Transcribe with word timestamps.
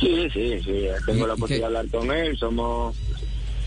Sí, 0.00 0.28
sí, 0.32 0.60
sí. 0.64 0.86
Tengo 1.06 1.26
la 1.26 1.36
posibilidad 1.36 1.70
de 1.70 1.78
hablar 1.78 1.90
con 1.90 2.10
él. 2.10 2.36
Somos 2.36 2.96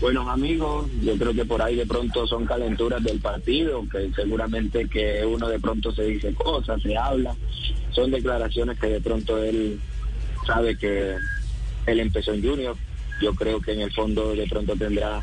buenos 0.00 0.26
amigos. 0.28 0.86
Yo 1.02 1.16
creo 1.16 1.34
que 1.34 1.44
por 1.44 1.62
ahí 1.62 1.76
de 1.76 1.86
pronto 1.86 2.26
son 2.26 2.46
calenturas 2.46 3.02
del 3.02 3.20
partido, 3.20 3.84
que 3.90 4.10
seguramente 4.14 4.88
que 4.88 5.24
uno 5.24 5.48
de 5.48 5.60
pronto 5.60 5.92
se 5.92 6.04
dice 6.04 6.34
cosas, 6.34 6.80
se 6.82 6.96
habla. 6.96 7.34
Son 7.90 8.10
declaraciones 8.10 8.78
que 8.78 8.88
de 8.88 9.00
pronto 9.00 9.42
él 9.42 9.78
sabe 10.46 10.76
que 10.76 11.16
él 11.86 12.00
empezó 12.00 12.32
en 12.32 12.42
Junior. 12.42 12.76
Yo 13.20 13.34
creo 13.34 13.60
que 13.60 13.72
en 13.72 13.80
el 13.80 13.92
fondo 13.92 14.34
de 14.34 14.46
pronto 14.46 14.74
tendrá 14.74 15.22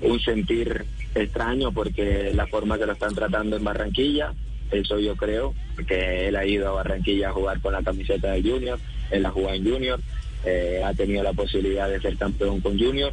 un 0.00 0.20
sentir 0.20 0.84
extraño 1.14 1.72
porque 1.72 2.32
la 2.34 2.46
forma 2.46 2.78
que 2.78 2.86
lo 2.86 2.92
están 2.92 3.14
tratando 3.14 3.56
en 3.56 3.64
Barranquilla, 3.64 4.32
eso 4.70 4.98
yo 4.98 5.16
creo, 5.16 5.54
que 5.86 6.28
él 6.28 6.36
ha 6.36 6.46
ido 6.46 6.68
a 6.68 6.72
Barranquilla 6.72 7.30
a 7.30 7.32
jugar 7.32 7.60
con 7.60 7.72
la 7.72 7.82
camiseta 7.82 8.32
de 8.32 8.42
Junior, 8.42 8.78
él 9.10 9.26
ha 9.26 9.30
jugado 9.30 9.54
en 9.54 9.64
Junior, 9.64 10.00
eh, 10.44 10.82
ha 10.84 10.94
tenido 10.94 11.22
la 11.22 11.32
posibilidad 11.32 11.88
de 11.88 12.00
ser 12.00 12.16
campeón 12.16 12.60
con 12.60 12.78
Junior 12.78 13.12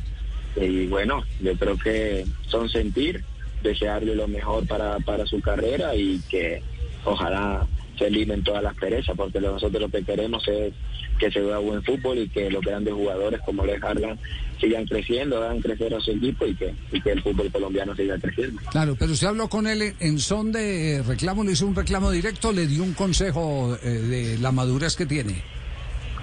y 0.56 0.88
bueno, 0.88 1.24
yo 1.40 1.56
creo 1.56 1.78
que 1.78 2.26
son 2.48 2.70
sentir, 2.70 3.24
desearle 3.64 4.16
lo 4.16 4.28
mejor 4.28 4.68
para, 4.68 4.98
para 5.00 5.26
su 5.26 5.40
carrera 5.40 5.96
y 5.96 6.20
que 6.30 6.62
ojalá 7.06 7.66
se 7.98 8.08
eliminen 8.08 8.44
todas 8.44 8.64
las 8.64 8.76
perezas, 8.76 9.16
porque 9.16 9.40
nosotros 9.40 9.82
lo 9.82 9.90
que 9.90 10.04
queremos 10.04 10.46
es 10.48 10.74
que 11.20 11.32
se 11.32 11.40
vea 11.40 11.60
buen 11.60 11.84
fútbol 11.84 12.18
y 12.18 12.30
que 12.30 12.50
los 12.50 12.62
grandes 12.64 12.94
jugadores 12.94 13.40
como 13.46 13.66
Les 13.66 13.82
Harlan 13.82 14.18
sigan 14.60 14.86
creciendo, 14.86 15.38
hagan 15.38 15.62
crecer 15.62 15.94
a 15.94 16.00
su 16.00 16.12
equipo 16.12 16.46
y 16.48 16.56
que, 16.56 16.74
y 16.92 17.00
que 17.00 17.12
el 17.12 17.22
fútbol 17.22 17.52
colombiano 17.52 17.96
siga 17.96 18.18
creciendo. 18.18 18.60
Claro, 18.72 18.96
pero 18.98 19.14
usted 19.14 19.28
habló 19.28 19.48
con 19.48 19.68
él 19.68 19.94
en 20.00 20.20
son 20.20 20.52
de 20.52 21.04
reclamo, 21.06 21.44
le 21.44 21.52
hizo 21.52 21.68
un 21.68 21.76
reclamo 21.76 22.10
directo, 22.12 22.52
le 22.52 22.66
dio 22.66 22.84
un 22.84 22.94
consejo 22.94 23.78
eh, 23.84 23.90
de 23.90 24.38
la 24.40 24.52
madurez 24.52 24.96
que 24.96 25.06
tiene. 25.06 25.61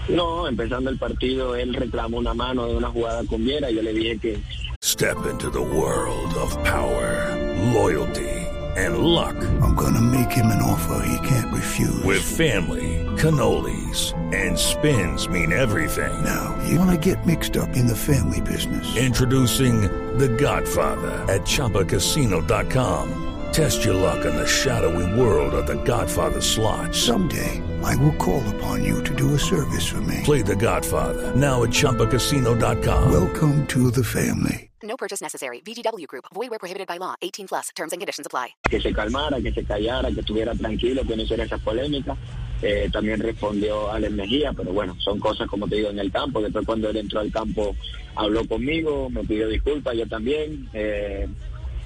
No, 0.09 0.49
empezando 0.49 0.89
el 0.91 0.99
partido, 0.99 1.55
él 1.55 1.75
reclamó 1.75 2.19
una 2.19 2.33
mano 2.35 2.67
de 2.67 2.77
una 2.77 2.89
jugada 2.89 3.23
con 3.25 3.45
Viera. 3.45 3.71
Yo 3.71 3.83
le 3.83 3.93
dije 3.93 4.19
que. 4.19 4.43
Step 4.81 5.19
into 5.27 5.51
the 5.51 5.61
world 5.61 6.33
of 6.35 6.57
power, 6.65 7.35
loyalty, 7.75 8.31
and 8.77 8.99
luck. 8.99 9.37
I'm 9.61 9.75
gonna 9.75 10.01
make 10.01 10.31
him 10.31 10.47
an 10.47 10.63
offer 10.63 11.05
he 11.05 11.29
can't 11.29 11.53
refuse. 11.53 12.03
With 12.05 12.23
family, 12.23 13.05
cannolis, 13.17 14.15
and 14.33 14.57
spins 14.57 15.29
mean 15.29 15.53
everything. 15.53 16.13
Now, 16.25 16.57
you 16.69 16.79
wanna 16.79 16.97
get 16.97 17.27
mixed 17.27 17.57
up 17.57 17.77
in 17.77 17.87
the 17.87 17.97
family 17.97 18.41
business. 18.41 18.97
Introducing 18.97 19.83
The 20.17 20.29
Godfather 20.29 21.27
at 21.29 21.43
Choppacasino.com. 21.43 23.25
Test 23.53 23.85
your 23.85 23.95
luck 23.95 24.25
in 24.25 24.37
the 24.37 24.47
shadowy 24.47 25.21
world 25.21 25.55
of 25.55 25.67
The 25.67 25.83
Godfather 25.85 26.41
slot. 26.41 26.95
Someday. 26.95 27.63
I 27.85 27.97
will 27.97 28.15
call 28.17 28.43
upon 28.57 28.85
you 28.85 29.03
to 29.05 29.15
do 29.15 29.35
a 29.35 29.39
service 29.39 29.87
for 29.87 30.01
me. 30.03 30.23
Play 30.25 30.43
the 30.43 30.57
Godfather 30.57 31.35
now 31.35 31.63
at 31.63 31.71
Chumpacasino.com. 31.71 33.11
Welcome 33.11 33.67
to 33.69 33.91
the 33.91 34.05
family. 34.05 34.71
No 34.83 34.97
purchase 34.97 35.21
necessary. 35.21 35.61
VGW 35.61 36.07
Group. 36.07 36.25
Void 36.35 36.51
where 36.51 36.59
prohibited 36.59 36.87
by 36.87 36.99
law. 36.99 37.15
18 37.21 37.49
plus. 37.49 37.69
Terms 37.75 37.93
and 37.93 38.01
conditions 38.01 38.27
apply. 38.27 38.55
Que 38.71 38.81
se 38.81 38.93
calmara, 38.93 39.41
que 39.43 39.53
se 39.53 39.65
callara, 39.65 40.11
que 40.13 40.21
estuviera 40.21 40.55
tranquilo, 40.55 41.03
que 41.07 41.17
no 41.17 41.23
hiciera 41.23 41.45
esas 41.45 41.61
polémicas. 41.61 42.17
Eh, 42.63 42.89
también 42.93 43.21
respondió 43.21 43.91
Alex 43.91 44.13
Mejía, 44.13 44.53
pero 44.53 44.73
bueno, 44.73 44.97
son 45.01 45.21
cosas 45.21 45.49
como 45.49 45.69
te 45.69 45.77
digo 45.77 45.91
en 45.91 45.99
el 45.99 46.11
campo. 46.13 46.41
Después 46.41 46.65
cuando 46.65 46.89
él 46.91 46.97
entró 46.97 47.21
al 47.21 47.31
campo 47.33 47.75
habló 48.15 48.47
conmigo, 48.47 49.11
me 49.11 49.25
pidió 49.25 49.49
disculpas, 49.49 49.97
yo 49.97 50.07
también. 50.09 50.69
Eh, 50.73 51.29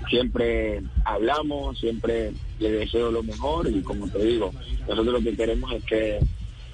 siempre 0.08 0.82
hablamos, 1.04 1.78
siempre 1.78 2.32
le 2.58 2.70
deseo 2.70 3.10
lo 3.10 3.22
mejor 3.22 3.68
y 3.68 3.82
como 3.82 4.08
te 4.08 4.24
digo, 4.24 4.52
nosotros 4.88 5.06
lo 5.06 5.20
que 5.20 5.36
queremos 5.36 5.72
es 5.72 5.84
que, 5.84 6.20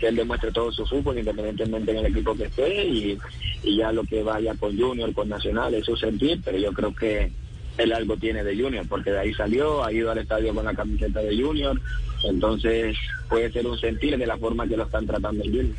él 0.01 0.15
demuestre 0.15 0.53
todo 0.53 0.71
su 0.71 0.87
fútbol 0.87 1.19
independientemente 1.19 1.91
en 1.91 1.97
el 1.97 2.07
equipo 2.07 2.37
que 2.37 2.45
esté 2.45 2.87
y, 2.87 3.19
ya 3.65 3.91
lo 3.91 4.05
que 4.05 4.23
vaya 4.23 4.55
con 4.55 4.79
Junior, 4.79 5.13
con 5.13 5.29
Nacional, 5.29 5.75
es 5.75 5.87
su 5.87 5.97
sentir, 5.97 6.41
pero 6.45 6.57
yo 6.57 6.73
creo 6.73 6.95
que 6.95 7.33
él 7.79 7.93
algo 7.93 8.17
tiene 8.17 8.45
de 8.45 8.57
Junior, 8.57 8.87
porque 8.89 9.11
de 9.11 9.19
ahí 9.19 9.35
salió, 9.35 9.85
ha 9.85 9.93
ido 9.93 10.13
al 10.13 10.19
estadio 10.19 10.55
con 10.55 10.65
la 10.65 10.75
camiseta 10.75 11.21
de 11.21 11.37
Junior, 11.37 11.81
entonces 12.23 12.97
puede 13.29 13.51
ser 13.51 13.67
un 13.67 13.77
sentir 13.77 14.17
de 14.17 14.27
la 14.27 14.37
forma 14.37 14.69
que 14.69 14.77
lo 14.77 14.85
están 14.85 15.05
tratando 15.05 15.43
en 15.43 15.51
Junior. 15.51 15.77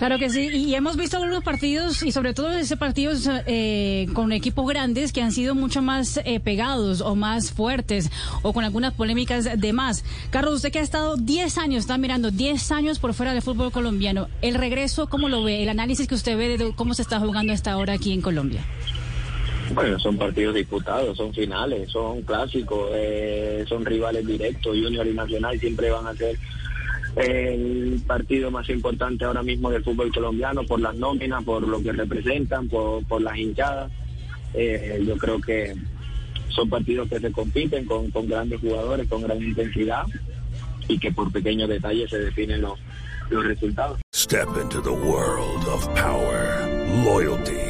Claro 0.00 0.18
que 0.18 0.30
sí, 0.30 0.48
y 0.48 0.74
hemos 0.74 0.96
visto 0.96 1.18
algunos 1.18 1.44
partidos, 1.44 2.02
y 2.02 2.10
sobre 2.10 2.32
todo 2.32 2.50
ese 2.52 2.78
partidos 2.78 3.28
eh, 3.46 4.06
con 4.14 4.32
equipos 4.32 4.66
grandes 4.66 5.12
que 5.12 5.20
han 5.20 5.30
sido 5.30 5.54
mucho 5.54 5.82
más 5.82 6.18
eh, 6.24 6.40
pegados 6.40 7.02
o 7.02 7.14
más 7.16 7.52
fuertes 7.52 8.10
o 8.40 8.54
con 8.54 8.64
algunas 8.64 8.94
polémicas 8.94 9.60
de 9.60 9.72
más. 9.74 10.02
Carlos, 10.30 10.54
usted 10.54 10.72
que 10.72 10.78
ha 10.78 10.82
estado 10.82 11.18
10 11.18 11.58
años, 11.58 11.80
está 11.80 11.98
mirando 11.98 12.30
10 12.30 12.72
años 12.72 12.98
por 12.98 13.12
fuera 13.12 13.34
del 13.34 13.42
fútbol 13.42 13.72
colombiano, 13.72 14.28
el 14.40 14.54
regreso, 14.54 15.06
¿cómo 15.06 15.28
lo 15.28 15.44
ve? 15.44 15.64
El 15.64 15.68
análisis 15.68 16.08
que 16.08 16.14
usted 16.14 16.34
ve 16.34 16.56
de 16.56 16.72
cómo 16.74 16.94
se 16.94 17.02
está 17.02 17.20
jugando 17.20 17.52
hasta 17.52 17.72
ahora 17.72 17.92
aquí 17.92 18.14
en 18.14 18.22
Colombia. 18.22 18.64
Bueno, 19.74 19.98
son 19.98 20.16
partidos 20.16 20.54
disputados, 20.54 21.14
son 21.14 21.34
finales, 21.34 21.90
son 21.90 22.22
clásicos, 22.22 22.90
eh, 22.94 23.66
son 23.68 23.84
rivales 23.84 24.26
directos, 24.26 24.78
Junior 24.82 25.06
y 25.06 25.12
Nacional 25.12 25.60
siempre 25.60 25.90
van 25.90 26.06
a 26.06 26.14
ser 26.14 26.38
el 27.16 28.00
partido 28.06 28.50
más 28.50 28.68
importante 28.68 29.24
ahora 29.24 29.42
mismo 29.42 29.70
del 29.70 29.82
fútbol 29.82 30.12
colombiano 30.12 30.64
por 30.64 30.80
las 30.80 30.94
nóminas, 30.94 31.42
por 31.44 31.66
lo 31.66 31.82
que 31.82 31.92
representan, 31.92 32.68
por, 32.68 33.04
por 33.06 33.20
las 33.20 33.36
hinchadas. 33.36 33.90
Eh, 34.54 35.02
yo 35.06 35.16
creo 35.16 35.40
que 35.40 35.74
son 36.48 36.68
partidos 36.68 37.08
que 37.08 37.20
se 37.20 37.32
compiten 37.32 37.84
con, 37.84 38.10
con 38.10 38.28
grandes 38.28 38.60
jugadores, 38.60 39.08
con 39.08 39.22
gran 39.22 39.42
intensidad 39.42 40.04
y 40.88 40.98
que 40.98 41.12
por 41.12 41.30
pequeños 41.30 41.68
detalles 41.68 42.10
se 42.10 42.18
definen 42.18 42.60
los, 42.60 42.78
los 43.30 43.44
resultados. 43.44 44.00
Step 44.14 44.48
into 44.60 44.80
the 44.80 44.90
world 44.90 45.66
of 45.66 45.86
power, 45.94 46.66
loyalty. 47.04 47.69